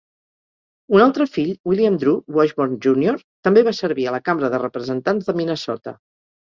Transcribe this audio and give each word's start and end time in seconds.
Un 0.95 1.03
altre 1.05 1.27
fill, 1.33 1.51
William 1.73 1.99
Drew 2.05 2.17
Washburn 2.39 2.75
Junior, 2.89 3.23
també 3.49 3.67
va 3.71 3.77
servir 3.83 4.09
a 4.13 4.19
la 4.19 4.25
Cambra 4.31 4.55
de 4.57 4.67
Representants 4.69 5.31
de 5.33 5.41
Minnesota. 5.43 6.01